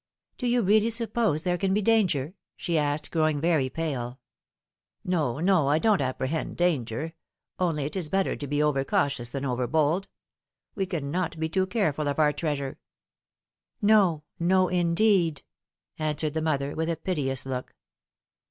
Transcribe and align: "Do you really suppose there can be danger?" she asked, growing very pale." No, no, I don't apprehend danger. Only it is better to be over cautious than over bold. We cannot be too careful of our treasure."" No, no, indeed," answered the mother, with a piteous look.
"Do 0.39 0.47
you 0.47 0.63
really 0.63 0.89
suppose 0.89 1.43
there 1.43 1.59
can 1.59 1.75
be 1.75 1.81
danger?" 1.83 2.33
she 2.57 2.75
asked, 2.75 3.11
growing 3.11 3.39
very 3.39 3.69
pale." 3.69 4.17
No, 5.13 5.39
no, 5.39 5.67
I 5.67 5.77
don't 5.77 6.01
apprehend 6.01 6.57
danger. 6.57 7.13
Only 7.59 7.83
it 7.85 7.95
is 7.95 8.09
better 8.09 8.35
to 8.35 8.47
be 8.47 8.63
over 8.63 8.83
cautious 8.83 9.29
than 9.29 9.45
over 9.45 9.67
bold. 9.67 10.07
We 10.73 10.87
cannot 10.87 11.39
be 11.39 11.49
too 11.49 11.67
careful 11.67 12.07
of 12.07 12.17
our 12.17 12.33
treasure."" 12.33 12.79
No, 13.83 14.23
no, 14.39 14.69
indeed," 14.69 15.43
answered 15.99 16.33
the 16.33 16.41
mother, 16.41 16.73
with 16.73 16.89
a 16.89 16.97
piteous 16.97 17.45
look. 17.45 17.75